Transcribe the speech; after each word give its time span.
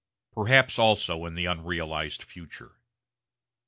Perhaps 0.31 0.79
also 0.79 1.27
in 1.27 1.35
the 1.35 1.45
unrealised 1.45 2.23
future. 2.23 2.79